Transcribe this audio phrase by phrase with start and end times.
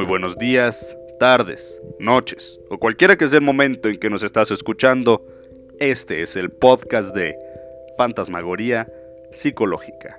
[0.00, 4.50] Muy buenos días, tardes, noches o cualquiera que sea el momento en que nos estás
[4.50, 5.26] escuchando.
[5.78, 7.36] Este es el podcast de
[7.98, 8.90] Fantasmagoría
[9.30, 10.18] Psicológica.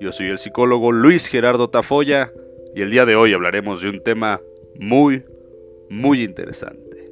[0.00, 2.30] Yo soy el psicólogo Luis Gerardo Tafoya
[2.76, 4.40] y el día de hoy hablaremos de un tema
[4.78, 5.24] muy,
[5.90, 7.10] muy interesante.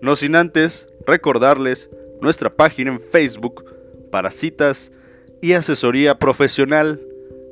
[0.00, 1.90] No sin antes recordarles
[2.22, 3.66] nuestra página en Facebook
[4.10, 4.92] para citas
[5.42, 7.02] y asesoría profesional.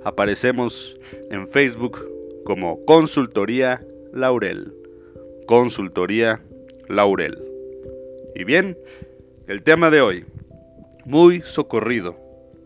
[0.03, 0.99] Aparecemos
[1.31, 2.14] en Facebook
[2.45, 4.73] como Consultoría Laurel.
[5.47, 6.41] Consultoría
[6.89, 7.43] Laurel.
[8.35, 8.79] Y bien,
[9.47, 10.25] el tema de hoy,
[11.05, 12.17] muy socorrido,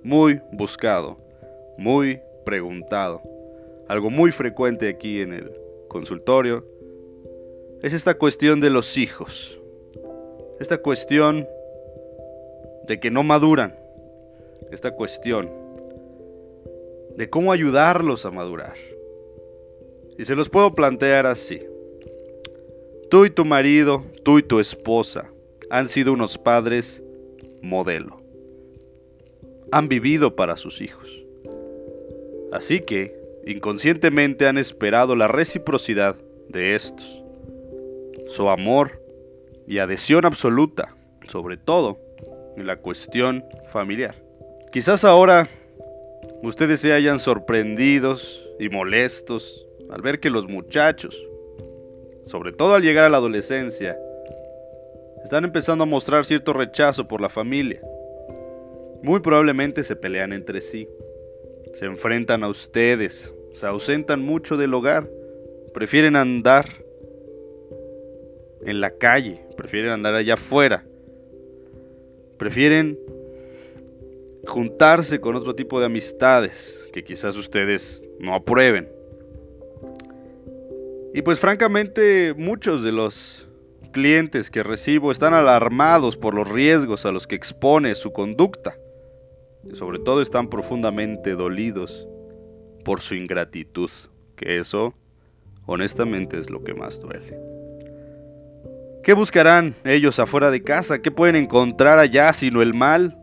[0.02, 1.18] muy buscado,
[1.76, 3.22] muy preguntado,
[3.88, 5.52] algo muy frecuente aquí en el
[5.88, 6.64] consultorio,
[7.82, 9.60] es esta cuestión de los hijos.
[10.58, 11.46] Esta cuestión
[12.86, 13.76] de que no maduran.
[14.72, 15.48] Esta cuestión
[17.16, 18.74] de cómo ayudarlos a madurar.
[20.18, 21.60] Y se los puedo plantear así.
[23.08, 25.30] Tú y tu marido, tú y tu esposa
[25.70, 27.02] han sido unos padres
[27.62, 28.20] modelo.
[29.70, 31.08] Han vivido para sus hijos.
[32.52, 36.16] Así que, inconscientemente han esperado la reciprocidad
[36.48, 37.22] de estos.
[38.28, 39.00] Su amor
[39.68, 40.96] y adhesión absoluta,
[41.28, 41.98] sobre todo
[42.56, 44.16] en la cuestión familiar.
[44.72, 45.48] Quizás ahora
[46.42, 51.16] ustedes se hayan sorprendidos y molestos al ver que los muchachos,
[52.22, 53.98] sobre todo al llegar a la adolescencia,
[55.22, 57.80] están empezando a mostrar cierto rechazo por la familia.
[59.02, 60.88] Muy probablemente se pelean entre sí,
[61.74, 65.08] se enfrentan a ustedes, se ausentan mucho del hogar,
[65.72, 66.66] prefieren andar
[68.64, 70.84] en la calle, prefieren andar allá afuera,
[72.36, 72.98] prefieren
[74.46, 78.97] juntarse con otro tipo de amistades que quizás ustedes no aprueben.
[81.14, 83.48] Y pues francamente muchos de los
[83.92, 88.76] clientes que recibo están alarmados por los riesgos a los que expone su conducta.
[89.64, 92.06] Y sobre todo están profundamente dolidos
[92.84, 93.90] por su ingratitud,
[94.36, 94.94] que eso
[95.66, 97.38] honestamente es lo que más duele.
[99.02, 101.00] ¿Qué buscarán ellos afuera de casa?
[101.00, 103.18] ¿Qué pueden encontrar allá sino el mal?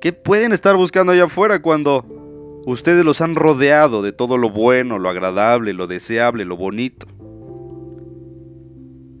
[0.00, 2.27] ¿Qué pueden estar buscando allá afuera cuando
[2.66, 7.06] Ustedes los han rodeado de todo lo bueno, lo agradable, lo deseable, lo bonito.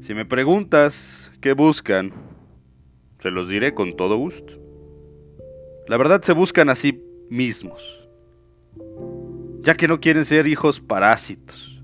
[0.00, 2.12] Si me preguntas qué buscan,
[3.18, 4.54] se los diré con todo gusto.
[5.86, 8.08] La verdad se buscan a sí mismos,
[9.60, 11.82] ya que no quieren ser hijos parásitos.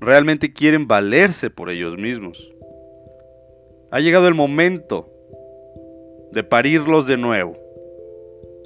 [0.00, 2.50] Realmente quieren valerse por ellos mismos.
[3.90, 5.10] Ha llegado el momento
[6.32, 7.56] de parirlos de nuevo.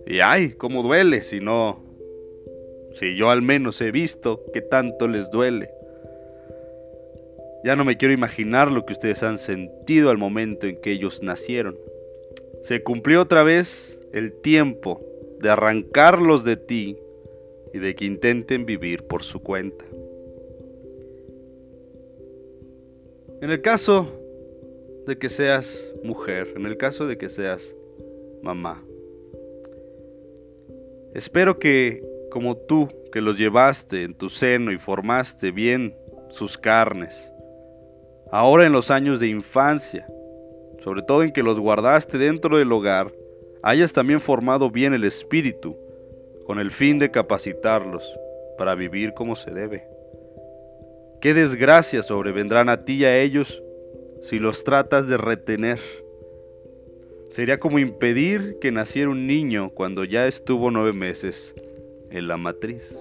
[0.07, 1.88] Y ay, cómo duele si no
[2.99, 5.71] si yo al menos he visto que tanto les duele.
[7.65, 11.23] Ya no me quiero imaginar lo que ustedes han sentido al momento en que ellos
[11.23, 11.79] nacieron.
[12.63, 15.01] Se cumplió otra vez el tiempo
[15.41, 16.99] de arrancarlos de ti
[17.73, 19.85] y de que intenten vivir por su cuenta.
[23.41, 24.09] En el caso
[25.07, 27.77] de que seas mujer, en el caso de que seas
[28.43, 28.83] mamá,
[31.15, 35.95] espero que como tú que los llevaste en tu seno y formaste bien
[36.31, 37.33] sus carnes.
[38.31, 40.07] Ahora en los años de infancia,
[40.81, 43.13] sobre todo en que los guardaste dentro del hogar,
[43.63, 45.77] hayas también formado bien el espíritu,
[46.47, 48.05] con el fin de capacitarlos
[48.57, 49.87] para vivir como se debe.
[51.21, 53.63] Qué desgracias sobrevendrán a ti y a ellos
[54.23, 55.81] si los tratas de retener.
[57.31, 61.55] Sería como impedir que naciera un niño cuando ya estuvo nueve meses
[62.11, 62.99] en la matriz.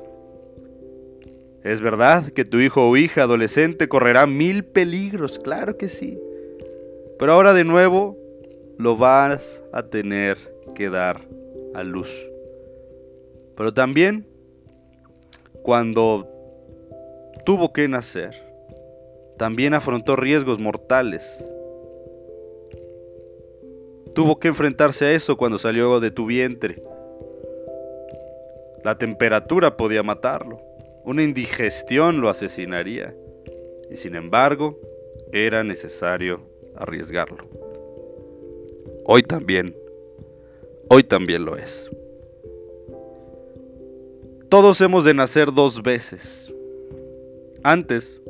[1.63, 6.17] Es verdad que tu hijo o hija adolescente correrá mil peligros, claro que sí.
[7.19, 8.17] Pero ahora de nuevo
[8.77, 10.37] lo vas a tener
[10.75, 11.27] que dar
[11.73, 12.09] a luz.
[13.55, 14.27] Pero también
[15.63, 16.27] cuando
[17.45, 18.35] tuvo que nacer,
[19.37, 21.23] también afrontó riesgos mortales.
[24.13, 26.81] Tuvo que enfrentarse a eso cuando salió de tu vientre.
[28.87, 30.61] La temperatura podía matarlo,
[31.03, 33.13] una indigestión lo asesinaría,
[33.91, 34.79] y sin embargo
[35.33, 36.39] era necesario
[36.73, 37.49] arriesgarlo.
[39.03, 39.75] Hoy también,
[40.87, 41.91] hoy también lo es.
[44.47, 46.49] Todos hemos de nacer dos veces.
[47.63, 48.21] Antes,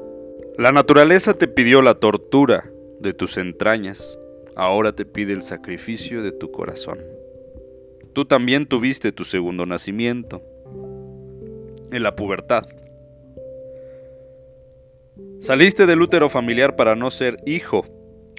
[0.58, 2.68] la naturaleza te pidió la tortura
[3.00, 4.18] de tus entrañas,
[4.56, 6.98] ahora te pide el sacrificio de tu corazón.
[8.18, 10.42] Tú también tuviste tu segundo nacimiento,
[11.92, 12.66] en la pubertad.
[15.40, 17.86] Saliste del útero familiar para no ser hijo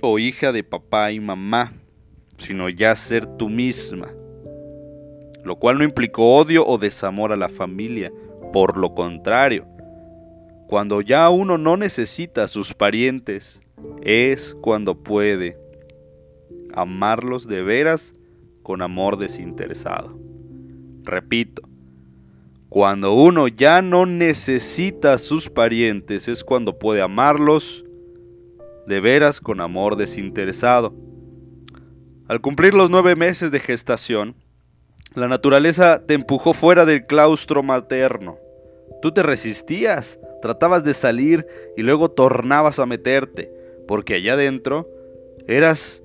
[0.02, 1.74] o hija de papá y mamá,
[2.38, 4.12] sino ya ser tú misma,
[5.44, 8.10] lo cual no implicó odio o desamor a la familia,
[8.52, 9.64] por lo contrario,
[10.66, 13.62] cuando ya uno no necesita a sus parientes,
[14.02, 15.56] es cuando puede
[16.74, 18.17] amarlos de veras
[18.68, 20.18] con amor desinteresado.
[21.02, 21.62] Repito,
[22.68, 27.82] cuando uno ya no necesita a sus parientes es cuando puede amarlos
[28.86, 30.94] de veras con amor desinteresado.
[32.28, 34.34] Al cumplir los nueve meses de gestación,
[35.14, 38.36] la naturaleza te empujó fuera del claustro materno.
[39.00, 43.50] Tú te resistías, tratabas de salir y luego tornabas a meterte,
[43.86, 44.86] porque allá adentro
[45.46, 46.02] eras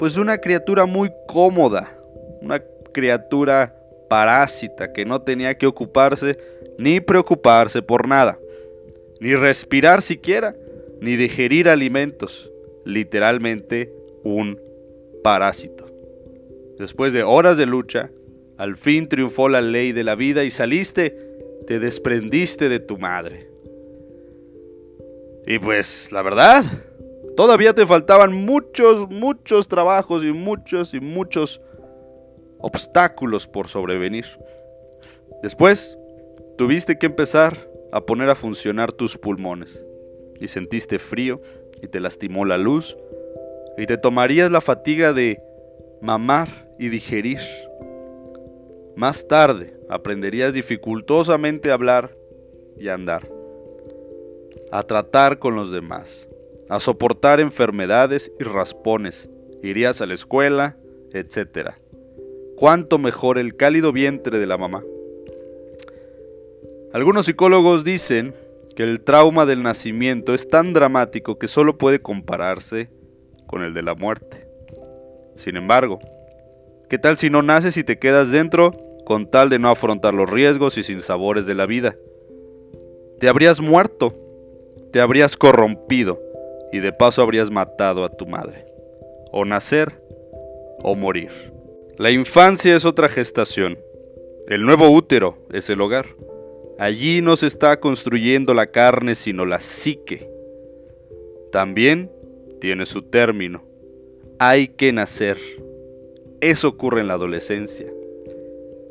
[0.00, 1.99] pues una criatura muy cómoda,
[2.42, 3.76] una criatura
[4.08, 6.36] parásita que no tenía que ocuparse
[6.78, 8.38] ni preocuparse por nada,
[9.20, 10.56] ni respirar siquiera,
[11.00, 12.50] ni digerir alimentos,
[12.84, 13.92] literalmente
[14.24, 14.60] un
[15.22, 15.86] parásito.
[16.78, 18.10] Después de horas de lucha,
[18.56, 21.16] al fin triunfó la ley de la vida y saliste,
[21.66, 23.50] te desprendiste de tu madre.
[25.46, 26.64] Y pues, la verdad,
[27.36, 31.60] todavía te faltaban muchos, muchos trabajos y muchos y muchos
[32.60, 34.26] obstáculos por sobrevenir.
[35.42, 35.98] Después,
[36.56, 39.82] tuviste que empezar a poner a funcionar tus pulmones.
[40.40, 41.40] Y sentiste frío
[41.82, 42.96] y te lastimó la luz.
[43.78, 45.42] Y te tomarías la fatiga de
[46.00, 47.40] mamar y digerir.
[48.96, 52.14] Más tarde aprenderías dificultosamente a hablar
[52.76, 53.28] y a andar.
[54.70, 56.28] A tratar con los demás.
[56.68, 59.28] A soportar enfermedades y raspones.
[59.62, 60.76] Irías a la escuela,
[61.12, 61.78] etcétera
[62.60, 64.84] cuánto mejor el cálido vientre de la mamá.
[66.92, 68.34] Algunos psicólogos dicen
[68.76, 72.90] que el trauma del nacimiento es tan dramático que solo puede compararse
[73.46, 74.46] con el de la muerte.
[75.36, 76.00] Sin embargo,
[76.90, 78.72] ¿qué tal si no naces y te quedas dentro
[79.06, 81.96] con tal de no afrontar los riesgos y sinsabores de la vida?
[83.20, 84.14] Te habrías muerto,
[84.92, 86.20] te habrías corrompido
[86.72, 88.66] y de paso habrías matado a tu madre.
[89.32, 89.98] O nacer
[90.82, 91.30] o morir.
[92.00, 93.78] La infancia es otra gestación.
[94.48, 96.06] El nuevo útero es el hogar.
[96.78, 100.26] Allí no se está construyendo la carne, sino la psique.
[101.52, 102.10] También
[102.58, 103.62] tiene su término.
[104.38, 105.36] Hay que nacer.
[106.40, 107.92] Eso ocurre en la adolescencia.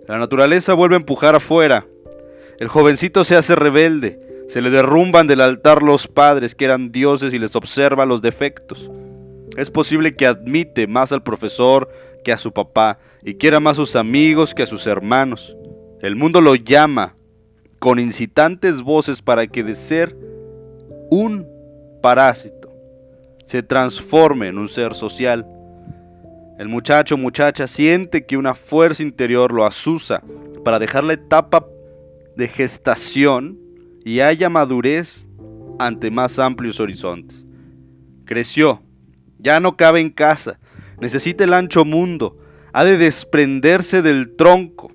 [0.07, 1.88] La naturaleza vuelve a empujar afuera.
[2.59, 4.19] El jovencito se hace rebelde.
[4.50, 8.88] Se le derrumban del altar los padres que eran dioses y les observa los defectos.
[9.57, 11.89] Es posible que admite más al profesor
[12.31, 15.55] a su papá y quiera más a sus amigos que a sus hermanos.
[16.01, 17.15] El mundo lo llama
[17.79, 20.15] con incitantes voces para que de ser
[21.09, 21.47] un
[22.01, 22.59] parásito
[23.49, 25.43] se transforme en un ser social.
[26.59, 30.21] El muchacho muchacha siente que una fuerza interior lo asusa
[30.63, 31.65] para dejar la etapa
[32.35, 33.57] de gestación
[34.05, 35.27] y haya madurez
[35.79, 37.43] ante más amplios horizontes.
[38.25, 38.83] Creció,
[39.39, 40.59] ya no cabe en casa,
[41.01, 42.38] necesita el ancho mundo,
[42.74, 44.92] ha de desprenderse del tronco,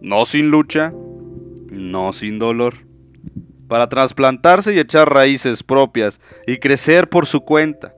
[0.00, 0.92] no sin lucha,
[1.70, 2.74] no sin dolor,
[3.68, 7.94] para trasplantarse y echar raíces propias y crecer por su cuenta,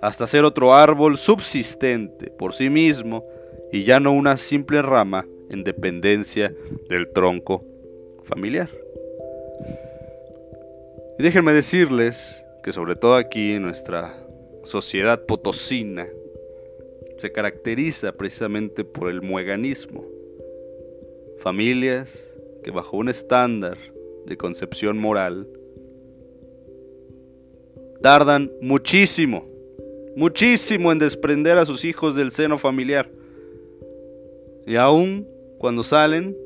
[0.00, 3.24] hasta ser otro árbol subsistente por sí mismo
[3.72, 6.52] y ya no una simple rama en dependencia
[6.88, 7.64] del tronco
[8.24, 8.68] familiar.
[11.18, 14.14] Y déjenme decirles que sobre todo aquí en nuestra
[14.64, 16.06] sociedad potosina,
[17.18, 20.04] se caracteriza precisamente por el mueganismo.
[21.38, 23.76] Familias que bajo un estándar
[24.24, 25.48] de concepción moral
[28.00, 29.46] tardan muchísimo,
[30.16, 33.10] muchísimo en desprender a sus hijos del seno familiar.
[34.66, 35.26] Y aún
[35.58, 36.36] cuando salen,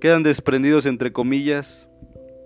[0.00, 1.86] quedan desprendidos entre comillas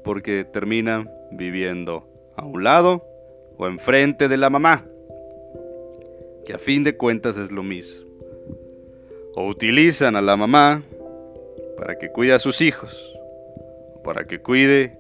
[0.05, 3.05] porque terminan viviendo a un lado
[3.57, 4.87] o enfrente de la mamá
[6.45, 8.11] que a fin de cuentas es lo mismo.
[9.35, 10.83] O utilizan a la mamá
[11.77, 13.15] para que cuide a sus hijos,
[14.05, 14.99] para que cuide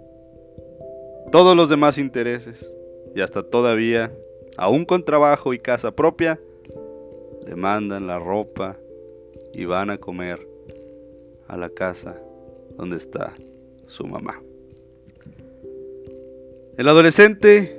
[1.31, 2.67] todos los demás intereses,
[3.15, 4.13] y hasta todavía,
[4.57, 6.41] aún con trabajo y casa propia,
[7.47, 8.77] le mandan la ropa
[9.53, 10.47] y van a comer
[11.49, 12.17] a la casa
[12.77, 13.33] donde está
[13.87, 14.41] su mamá.
[16.79, 17.79] El adolescente,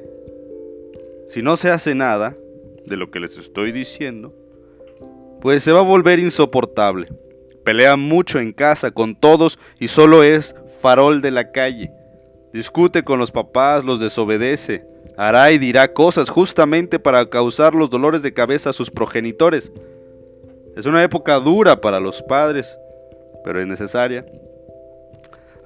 [1.28, 2.38] si no se hace nada,
[2.86, 4.34] de lo que les estoy diciendo,
[5.42, 7.10] pues se va a volver insoportable.
[7.64, 11.92] Pelea mucho en casa con todos y solo es farol de la calle.
[12.52, 14.86] discute con los papás, los desobedece,
[15.18, 19.72] hará y dirá cosas justamente para causar los dolores de cabeza a sus progenitores.
[20.76, 22.78] Es una época dura para los padres,
[23.44, 24.26] pero es necesaria.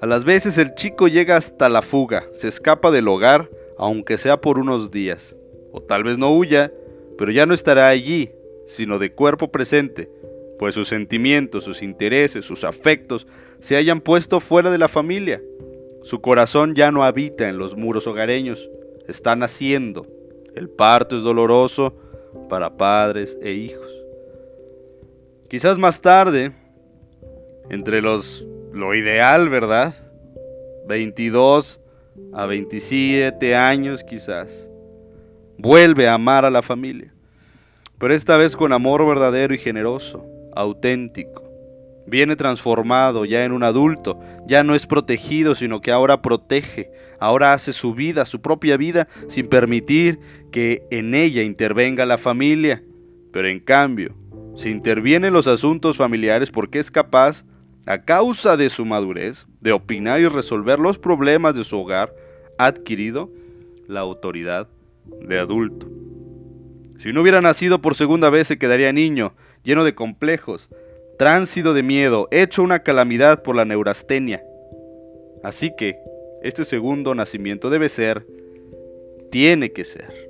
[0.00, 4.40] A las veces el chico llega hasta la fuga, se escapa del hogar, aunque sea
[4.40, 5.34] por unos días.
[5.72, 6.72] O tal vez no huya,
[7.18, 8.30] pero ya no estará allí,
[8.64, 10.08] sino de cuerpo presente,
[10.58, 13.26] pues sus sentimientos, sus intereses, sus afectos
[13.58, 15.42] se hayan puesto fuera de la familia.
[16.02, 18.70] Su corazón ya no habita en los muros hogareños,
[19.08, 20.06] está naciendo.
[20.54, 21.94] El parto es doloroso
[22.48, 23.90] para padres e hijos.
[25.48, 26.52] Quizás más tarde,
[27.68, 29.94] entre los lo ideal, ¿verdad?
[30.86, 31.80] 22
[32.32, 34.67] a 27 años quizás.
[35.60, 37.12] Vuelve a amar a la familia,
[37.98, 40.24] pero esta vez con amor verdadero y generoso,
[40.54, 41.42] auténtico.
[42.06, 47.54] Viene transformado ya en un adulto, ya no es protegido, sino que ahora protege, ahora
[47.54, 50.20] hace su vida, su propia vida, sin permitir
[50.52, 52.84] que en ella intervenga la familia.
[53.32, 54.14] Pero en cambio,
[54.54, 57.44] se interviene en los asuntos familiares porque es capaz,
[57.84, 62.14] a causa de su madurez, de opinar y resolver los problemas de su hogar,
[62.58, 63.28] ha adquirido
[63.88, 64.68] la autoridad
[65.20, 65.88] de adulto.
[66.98, 70.68] Si no hubiera nacido por segunda vez se quedaría niño, lleno de complejos,
[71.18, 74.42] tránsito de miedo, hecho una calamidad por la neurastenia.
[75.42, 75.98] Así que,
[76.42, 78.26] este segundo nacimiento debe ser,
[79.30, 80.28] tiene que ser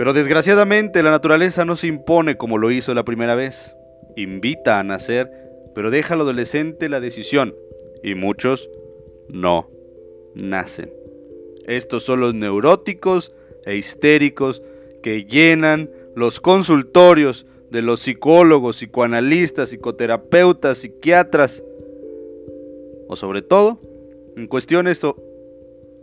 [0.00, 3.76] pero desgraciadamente la naturaleza no se impone como lo hizo la primera vez.
[4.16, 5.30] Invita a nacer,
[5.74, 7.54] pero deja al adolescente la decisión.
[8.02, 8.70] Y muchos
[9.28, 9.68] no
[10.34, 10.90] nacen.
[11.70, 13.32] Estos son los neuróticos
[13.64, 14.60] e histéricos
[15.04, 21.62] que llenan los consultorios de los psicólogos, psicoanalistas, psicoterapeutas, psiquiatras,
[23.06, 23.80] o sobre todo
[24.36, 25.00] en cuestiones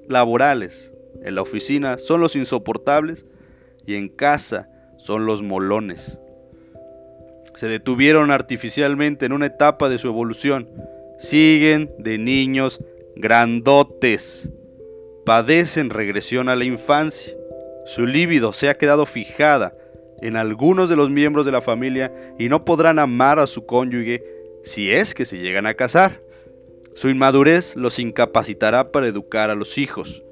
[0.08, 0.94] laborales.
[1.22, 3.26] En la oficina son los insoportables
[3.86, 6.18] y en casa son los molones.
[7.56, 10.70] Se detuvieron artificialmente en una etapa de su evolución.
[11.20, 12.80] Siguen de niños
[13.18, 14.50] grandotes.
[15.28, 17.34] Padecen regresión a la infancia.
[17.86, 19.76] Su líbido se ha quedado fijada
[20.22, 24.24] en algunos de los miembros de la familia y no podrán amar a su cónyuge
[24.64, 26.22] si es que se llegan a casar.
[26.96, 30.24] Su inmadurez los incapacitará para educar a los hijos.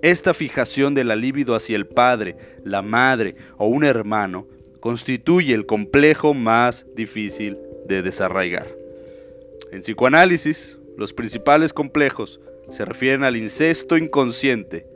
[0.00, 4.46] Esta fijación de la libido hacia el padre, la madre o un hermano
[4.78, 8.68] constituye el complejo más difícil de desarraigar.
[9.72, 12.38] En psicoanálisis, los principales complejos
[12.70, 14.86] se refieren al incesto inconsciente,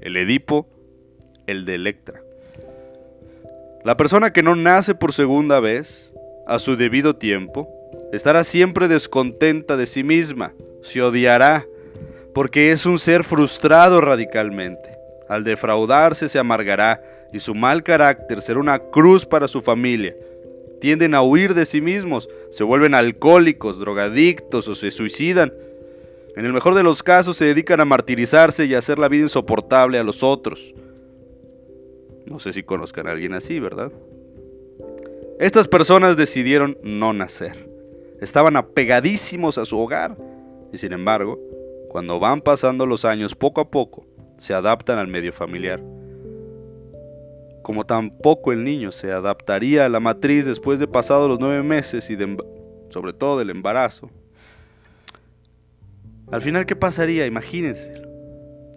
[0.00, 0.68] el Edipo,
[1.46, 2.22] el de Electra.
[3.84, 6.12] La persona que no nace por segunda vez,
[6.46, 7.68] a su debido tiempo,
[8.12, 11.66] estará siempre descontenta de sí misma, se odiará,
[12.34, 14.96] porque es un ser frustrado radicalmente.
[15.28, 20.14] Al defraudarse se amargará y su mal carácter será una cruz para su familia.
[20.80, 25.52] Tienden a huir de sí mismos, se vuelven alcohólicos, drogadictos o se suicidan.
[26.38, 29.24] En el mejor de los casos se dedican a martirizarse y a hacer la vida
[29.24, 30.72] insoportable a los otros.
[32.26, 33.90] No sé si conozcan a alguien así, ¿verdad?
[35.40, 37.68] Estas personas decidieron no nacer.
[38.20, 40.16] Estaban apegadísimos a su hogar
[40.72, 41.40] y sin embargo
[41.88, 45.82] cuando van pasando los años poco a poco, se adaptan al medio familiar.
[47.64, 52.08] Como tampoco el niño se adaptaría a la matriz después de pasados los nueve meses
[52.10, 52.16] y
[52.90, 54.08] sobre todo del embarazo.
[56.30, 57.26] Al final, ¿qué pasaría?
[57.26, 58.02] Imagínense.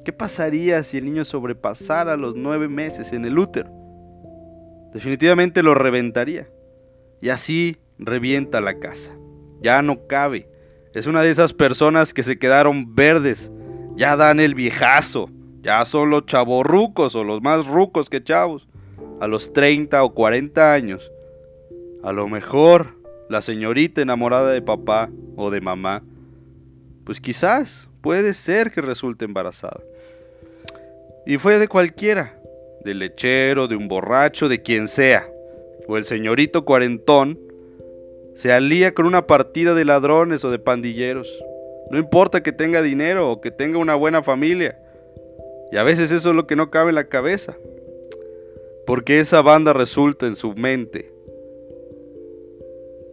[0.05, 3.69] ¿Qué pasaría si el niño sobrepasara los nueve meses en el útero?
[4.93, 6.47] Definitivamente lo reventaría.
[7.21, 9.11] Y así revienta la casa.
[9.61, 10.49] Ya no cabe.
[10.93, 13.51] Es una de esas personas que se quedaron verdes.
[13.95, 15.29] Ya dan el viejazo.
[15.61, 18.67] Ya son los chavorrucos o los más rucos que chavos.
[19.19, 21.11] A los 30 o 40 años.
[22.03, 22.97] A lo mejor
[23.29, 26.03] la señorita enamorada de papá o de mamá.
[27.11, 29.81] Pues quizás puede ser que resulte embarazada.
[31.25, 32.39] Y fue de cualquiera.
[32.85, 35.29] Del lechero, de un borracho, de quien sea.
[35.89, 37.37] O el señorito cuarentón
[38.33, 41.27] se alía con una partida de ladrones o de pandilleros.
[41.89, 44.79] No importa que tenga dinero o que tenga una buena familia.
[45.69, 47.57] Y a veces eso es lo que no cabe en la cabeza.
[48.87, 51.11] Porque esa banda resulta en su mente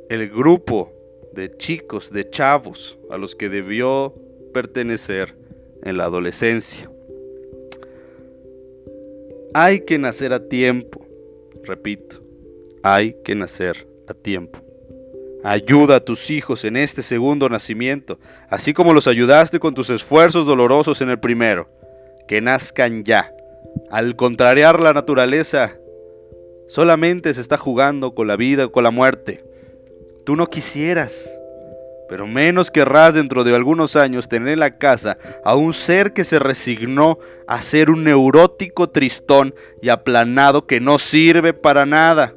[0.09, 0.93] el grupo
[1.39, 4.13] de chicos, de chavos a los que debió
[4.53, 5.37] pertenecer
[5.85, 6.91] en la adolescencia.
[9.55, 11.07] Hay que nacer a tiempo,
[11.63, 12.21] repito,
[12.83, 14.59] hay que nacer a tiempo.
[15.45, 18.19] Ayuda a tus hijos en este segundo nacimiento,
[18.51, 21.69] así como los ayudaste con tus esfuerzos dolorosos en el primero.
[22.27, 23.33] Que nazcan ya.
[23.91, 25.79] Al contrariar la naturaleza,
[26.67, 29.48] solamente se está jugando con la vida o con la muerte.
[30.29, 31.27] Tú no quisieras,
[32.07, 36.23] pero menos querrás dentro de algunos años tener en la casa a un ser que
[36.23, 42.35] se resignó a ser un neurótico tristón y aplanado que no sirve para nada,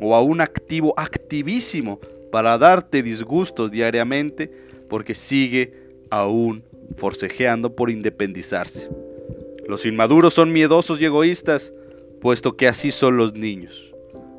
[0.00, 1.98] o a un activo activísimo
[2.30, 4.52] para darte disgustos diariamente
[4.88, 5.74] porque sigue
[6.10, 6.62] aún
[6.94, 8.88] forcejeando por independizarse.
[9.66, 11.72] Los inmaduros son miedosos y egoístas,
[12.20, 13.92] puesto que así son los niños.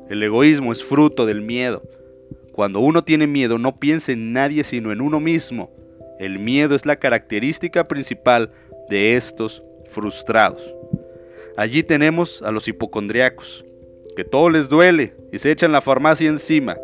[0.08, 1.82] El egoísmo es fruto del miedo.
[2.52, 5.70] Cuando uno tiene miedo no piensa en nadie sino en uno mismo.
[6.18, 8.50] El miedo es la característica principal
[8.88, 10.62] de estos frustrados.
[11.56, 13.64] Allí tenemos a los hipocondriacos,
[14.16, 16.76] que todo les duele y se echan la farmacia encima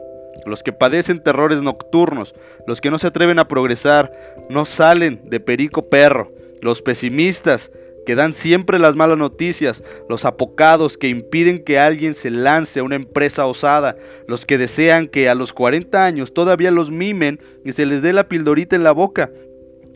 [0.46, 2.34] los que padecen terrores nocturnos,
[2.66, 4.12] los que no se atreven a progresar,
[4.48, 6.32] no salen de perico perro,
[6.62, 7.70] los pesimistas
[8.06, 12.84] que dan siempre las malas noticias, los apocados que impiden que alguien se lance a
[12.84, 13.96] una empresa osada,
[14.26, 18.14] los que desean que a los 40 años todavía los mimen y se les dé
[18.14, 19.30] la pildorita en la boca,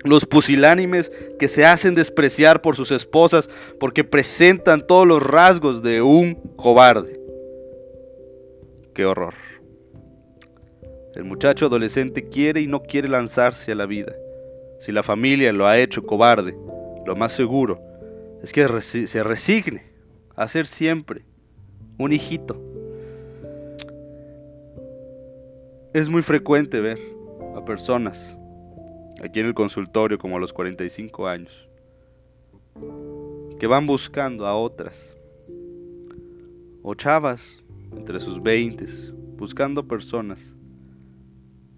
[0.02, 3.48] los pusilánimes que se hacen despreciar por sus esposas
[3.78, 7.18] porque presentan todos los rasgos de un cobarde.
[8.92, 9.34] Qué horror.
[11.14, 14.12] El muchacho adolescente quiere y no quiere lanzarse a la vida.
[14.80, 16.56] Si la familia lo ha hecho cobarde,
[17.06, 17.89] lo más seguro
[18.42, 19.84] es que se resigne
[20.36, 21.24] a ser siempre
[21.98, 22.60] un hijito.
[25.92, 26.98] Es muy frecuente ver
[27.56, 28.36] a personas
[29.22, 31.68] aquí en el consultorio como a los 45 años
[33.58, 35.14] que van buscando a otras
[36.82, 37.62] o chavas
[37.94, 38.86] entre sus 20
[39.36, 40.40] buscando personas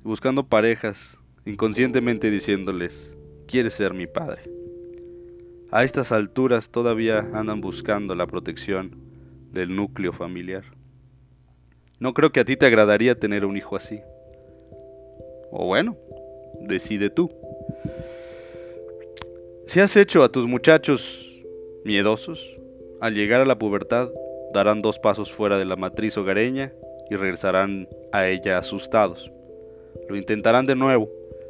[0.04, 3.14] buscando parejas, inconscientemente diciéndoles,
[3.46, 4.42] ¿quieres ser mi padre?
[5.74, 8.94] A estas alturas todavía andan buscando la protección
[9.52, 10.64] del núcleo familiar.
[11.98, 14.00] No creo que a ti te agradaría tener un hijo así.
[15.50, 15.96] O bueno,
[16.60, 17.32] decide tú.
[19.66, 21.42] Si has hecho a tus muchachos
[21.86, 22.54] miedosos,
[23.00, 24.10] al llegar a la pubertad
[24.52, 26.70] darán dos pasos fuera de la matriz hogareña
[27.08, 29.32] y regresarán a ella asustados.
[30.06, 31.08] Lo intentarán de nuevo,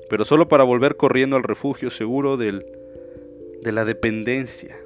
[0.08, 2.64] pero solo para volver corriendo al refugio seguro del,
[3.62, 4.76] de la dependencia.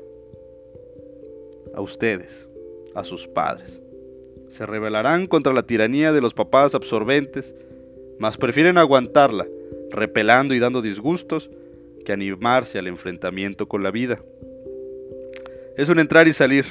[1.75, 2.49] A ustedes,
[2.95, 3.81] a sus padres.
[4.49, 7.55] Se rebelarán contra la tiranía de los papás absorbentes,
[8.19, 9.47] mas prefieren aguantarla,
[9.91, 11.51] repelando y dando disgustos,
[12.05, 14.23] que animarse al enfrentamiento con la vida.
[15.77, 16.65] Es un entrar y salir,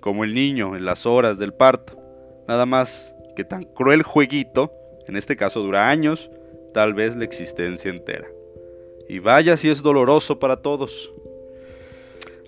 [0.00, 1.98] como el niño en las horas del parto,
[2.46, 4.72] nada más que tan cruel jueguito
[5.08, 6.30] en este caso dura años,
[6.74, 8.28] tal vez la existencia entera.
[9.08, 11.10] Y vaya si es doloroso para todos.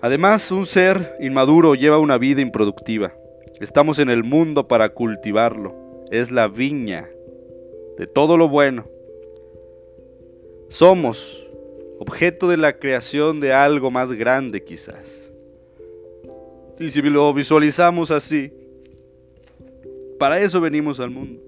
[0.01, 3.13] Además, un ser inmaduro lleva una vida improductiva.
[3.59, 5.75] Estamos en el mundo para cultivarlo.
[6.09, 7.07] Es la viña
[7.97, 8.87] de todo lo bueno.
[10.69, 11.47] Somos
[11.99, 15.31] objeto de la creación de algo más grande quizás.
[16.79, 18.51] Y si lo visualizamos así,
[20.17, 21.39] para eso venimos al mundo.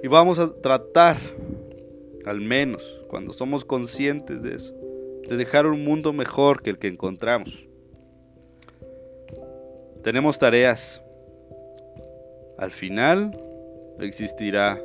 [0.00, 1.16] Y vamos a tratar,
[2.24, 4.72] al menos cuando somos conscientes de eso,
[5.28, 7.66] de dejar un mundo mejor que el que encontramos.
[10.02, 11.02] Tenemos tareas.
[12.58, 13.30] Al final
[14.00, 14.80] existirá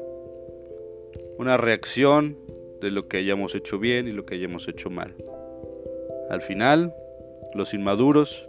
[1.37, 2.37] una reacción
[2.81, 5.13] de lo que hayamos hecho bien y lo que hayamos hecho mal.
[6.29, 6.93] Al final,
[7.53, 8.47] los inmaduros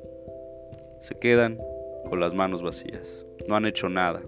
[1.00, 1.58] se quedan
[2.08, 3.26] con las manos vacías.
[3.48, 4.22] No han hecho nada,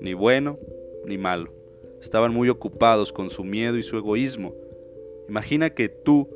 [0.00, 0.58] ni bueno
[1.04, 1.52] ni malo.
[2.00, 4.54] Estaban muy ocupados con su miedo y su egoísmo.
[5.28, 6.28] Imagina que tú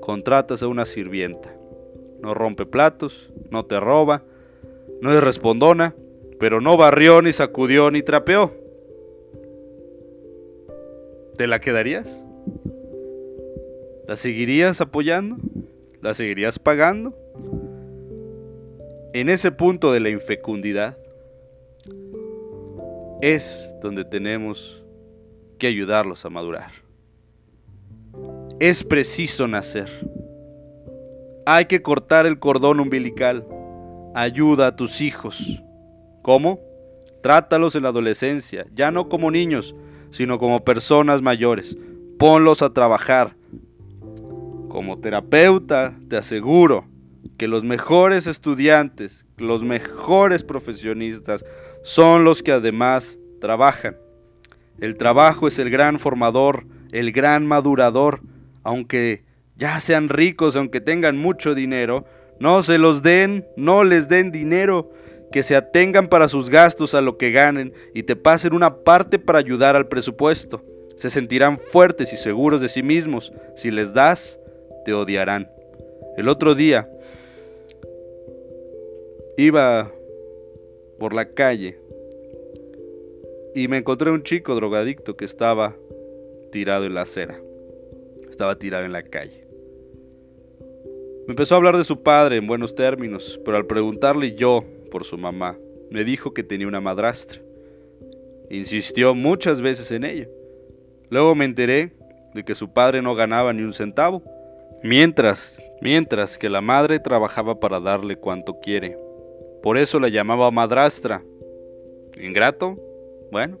[0.00, 1.54] contratas a una sirvienta.
[2.20, 4.22] No rompe platos, no te roba,
[5.00, 5.94] no es respondona,
[6.38, 8.52] pero no barrió, ni sacudió, ni trapeó.
[11.36, 12.22] ¿Te la quedarías?
[14.06, 15.36] ¿La seguirías apoyando?
[16.00, 17.14] ¿La seguirías pagando?
[19.12, 20.96] En ese punto de la infecundidad
[23.20, 24.84] es donde tenemos
[25.58, 26.85] que ayudarlos a madurar.
[28.58, 29.90] Es preciso nacer.
[31.44, 33.46] Hay que cortar el cordón umbilical.
[34.14, 35.62] Ayuda a tus hijos.
[36.22, 36.58] ¿Cómo?
[37.22, 39.74] Trátalos en la adolescencia, ya no como niños,
[40.08, 41.76] sino como personas mayores.
[42.18, 43.36] Ponlos a trabajar.
[44.70, 46.86] Como terapeuta, te aseguro
[47.36, 51.44] que los mejores estudiantes, los mejores profesionistas,
[51.82, 53.98] son los que además trabajan.
[54.80, 58.22] El trabajo es el gran formador, el gran madurador,
[58.66, 59.22] aunque
[59.56, 62.04] ya sean ricos, aunque tengan mucho dinero,
[62.40, 64.90] no se los den, no les den dinero,
[65.30, 69.18] que se atengan para sus gastos a lo que ganen y te pasen una parte
[69.20, 70.64] para ayudar al presupuesto.
[70.96, 73.32] Se sentirán fuertes y seguros de sí mismos.
[73.54, 74.40] Si les das,
[74.84, 75.48] te odiarán.
[76.16, 76.88] El otro día
[79.36, 79.92] iba
[80.98, 81.78] por la calle
[83.54, 85.76] y me encontré un chico drogadicto que estaba
[86.50, 87.40] tirado en la acera.
[88.36, 89.46] Estaba tirado en la calle.
[91.26, 95.04] Me empezó a hablar de su padre en buenos términos, pero al preguntarle yo por
[95.04, 95.56] su mamá,
[95.90, 97.40] me dijo que tenía una madrastra.
[98.50, 100.28] Insistió muchas veces en ella.
[101.08, 101.94] Luego me enteré
[102.34, 104.22] de que su padre no ganaba ni un centavo,
[104.82, 108.98] mientras, mientras que la madre trabajaba para darle cuanto quiere.
[109.62, 111.22] Por eso la llamaba madrastra.
[112.20, 112.76] ¿Ingrato?
[113.32, 113.56] Bueno,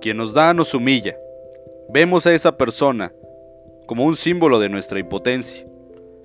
[0.00, 1.16] quien nos da nos humilla.
[1.88, 3.12] Vemos a esa persona
[3.90, 5.66] como un símbolo de nuestra impotencia.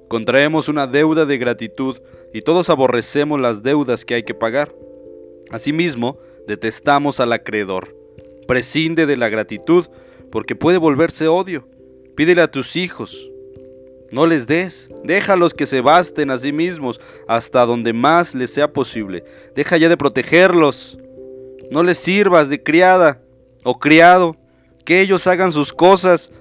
[0.07, 1.97] Contraemos una deuda de gratitud
[2.31, 4.71] y todos aborrecemos las deudas que hay que pagar.
[5.49, 7.97] Asimismo, detestamos al acreedor.
[8.47, 9.87] Prescinde de la gratitud
[10.31, 11.67] porque puede volverse odio.
[12.15, 13.31] Pídele a tus hijos.
[14.11, 18.71] No les des, déjalos que se basten a sí mismos hasta donde más les sea
[18.71, 19.23] posible.
[19.55, 20.99] Deja ya de protegerlos.
[21.71, 23.23] No les sirvas de criada
[23.63, 24.35] o criado,
[24.85, 26.31] que ellos hagan sus cosas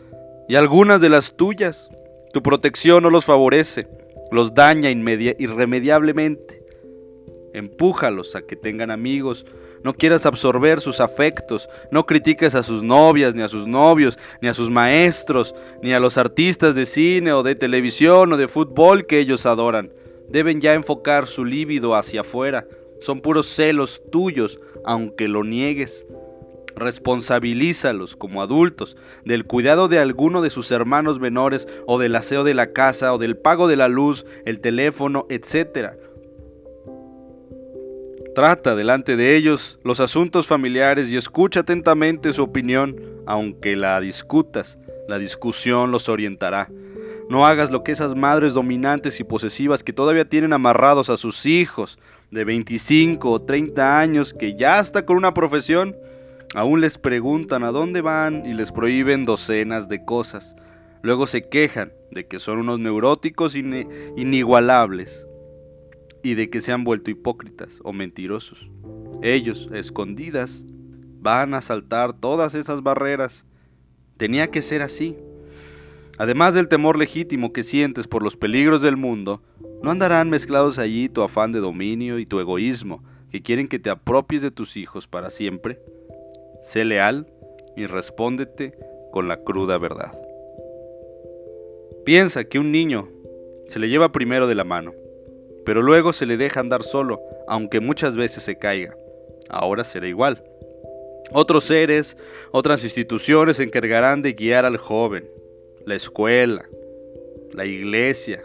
[0.48, 1.90] y algunas de las tuyas.
[2.33, 3.87] Tu protección no los favorece,
[4.30, 6.62] los daña irremediablemente.
[7.52, 9.46] Empújalos a que tengan amigos,
[9.85, 14.48] no quieras absorber sus afectos, no critiques a sus novias, ni a sus novios, ni
[14.48, 19.07] a sus maestros, ni a los artistas de cine o de televisión o de fútbol
[19.07, 19.92] que ellos adoran.
[20.28, 22.66] Deben ya enfocar su líbido hacia afuera,
[23.00, 26.07] son puros celos tuyos, aunque lo niegues.
[26.76, 32.54] Responsabilízalos como adultos del cuidado de alguno de sus hermanos menores o del aseo de
[32.54, 35.92] la casa o del pago de la luz, el teléfono, etc.
[38.34, 44.76] Trata delante de ellos los asuntos familiares y escucha atentamente su opinión, aunque la discutas,
[45.06, 46.68] la discusión los orientará.
[47.30, 51.46] No hagas lo que esas madres dominantes y posesivas que todavía tienen amarrados a sus
[51.46, 51.98] hijos
[52.30, 55.96] de 25 o 30 años que ya está con una profesión,
[56.55, 60.57] aún les preguntan a dónde van y les prohíben docenas de cosas.
[61.03, 65.27] Luego se quejan de que son unos neuróticos inigualables
[66.23, 68.71] y de que se han vuelto hipócritas o mentirosos.
[69.23, 70.64] Ellos, escondidas,
[71.21, 73.45] van a saltar todas esas barreras.
[74.17, 75.17] Tenía que ser así.
[76.17, 79.43] Además del temor legítimo que sientes por los peligros del mundo,
[79.83, 83.90] no andarán mezclados allí tu afán de dominio y tu egoísmo, que quieren que te
[83.90, 85.81] apropies de tus hijos para siempre.
[86.64, 87.27] Sé leal
[87.77, 88.72] y respóndete
[89.12, 90.18] con la cruda verdad.
[92.07, 93.11] Piensa que un niño
[93.68, 94.94] se le lleva primero de la mano,
[95.66, 98.96] pero luego se le deja andar solo, aunque muchas veces se caiga.
[99.50, 100.42] Ahora será igual.
[101.33, 102.16] Otros seres,
[102.50, 105.29] otras instituciones se encargarán de guiar al joven,
[105.85, 106.66] la escuela,
[107.53, 108.42] la iglesia,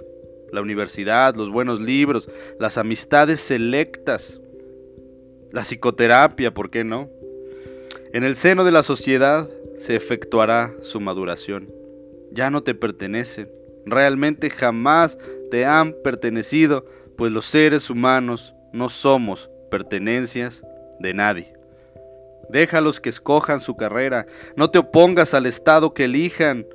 [0.52, 2.30] la universidad, los buenos libros,
[2.60, 4.42] las amistades selectas,
[5.52, 7.10] la psicoterapia, ¿por qué no?
[8.12, 11.72] En el seno de la sociedad se efectuará su maduración.
[12.32, 13.52] Ya no te pertenecen,
[13.86, 15.18] realmente jamás
[15.52, 16.86] te han pertenecido,
[17.18, 20.64] pues los seres humanos no somos pertenencias
[21.00, 21.54] de nadie.
[22.50, 26.66] Déjalos que escojan su carrera, no te opongas al estado que elijan,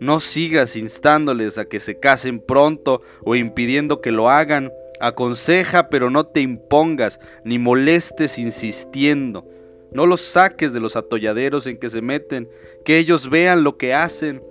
[0.00, 4.72] no sigas instándoles a que se casen pronto o impidiendo que lo hagan.
[5.00, 9.46] Aconseja, pero no te impongas, ni molestes insistiendo.
[9.94, 12.48] No los saques de los atolladeros en que se meten,
[12.84, 14.42] que ellos vean lo que hacen.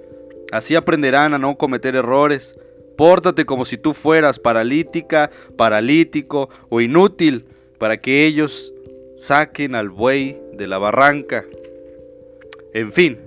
[0.52, 2.56] Así aprenderán a no cometer errores.
[2.98, 7.46] Pórtate como si tú fueras paralítica, paralítico o inútil,
[7.78, 8.74] para que ellos
[9.18, 11.44] saquen al buey de la barranca.
[12.74, 13.18] En fin,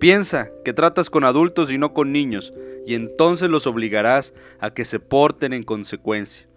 [0.00, 2.54] Piensa que tratas con adultos y no con niños,
[2.86, 6.48] y entonces los obligarás a que se porten en consecuencia.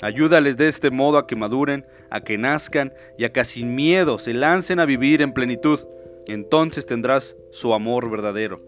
[0.00, 4.18] Ayúdales de este modo a que maduren, a que nazcan y a que sin miedo
[4.18, 5.80] se lancen a vivir en plenitud.
[6.26, 8.60] Entonces tendrás su amor verdadero.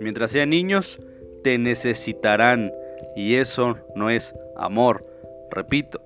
[0.00, 0.98] Mientras sean niños,
[1.42, 2.72] te necesitarán
[3.16, 5.04] y eso no es amor.
[5.50, 6.00] Repito,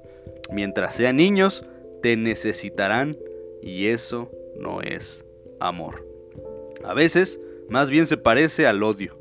[0.50, 1.64] mientras sean niños,
[2.02, 3.16] te necesitarán
[3.62, 5.24] y eso no es
[5.60, 6.06] amor.
[6.84, 9.16] A veces, más bien se parece al odio.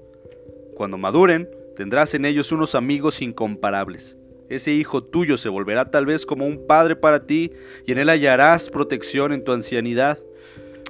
[0.75, 4.17] Cuando maduren, tendrás en ellos unos amigos incomparables.
[4.51, 7.53] Ese hijo tuyo se volverá tal vez como un padre para ti
[7.85, 10.19] y en él hallarás protección en tu ancianidad.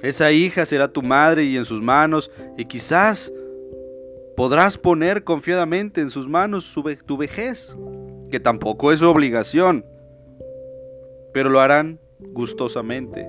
[0.02, 3.32] Esa hija será tu madre y en sus manos, y quizás
[4.36, 6.74] podrás poner confiadamente en sus manos
[7.06, 7.76] tu vejez,
[8.32, 9.86] que tampoco es su obligación,
[11.32, 13.28] pero lo harán gustosamente.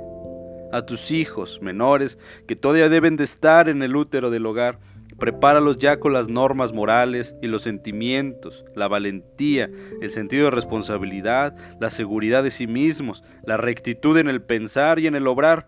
[0.71, 2.17] A tus hijos menores,
[2.47, 4.79] que todavía deben de estar en el útero del hogar,
[5.17, 9.69] prepáralos ya con las normas morales y los sentimientos, la valentía,
[10.01, 15.07] el sentido de responsabilidad, la seguridad de sí mismos, la rectitud en el pensar y
[15.07, 15.67] en el obrar,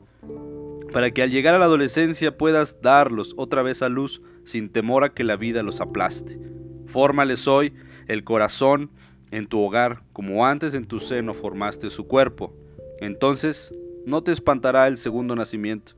[0.92, 5.04] para que al llegar a la adolescencia puedas darlos otra vez a luz sin temor
[5.04, 6.40] a que la vida los aplaste.
[6.86, 7.74] Fórmales hoy
[8.08, 8.92] el corazón
[9.32, 12.56] en tu hogar como antes en tu seno formaste su cuerpo.
[13.00, 13.74] Entonces
[14.06, 15.94] no te espantará el segundo nacimiento,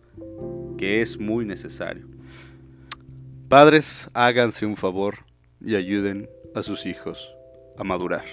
[0.78, 2.17] que es muy necesario.
[3.50, 5.20] Padres, háganse un favor
[5.62, 7.34] y ayuden a sus hijos
[7.78, 8.26] a madurar.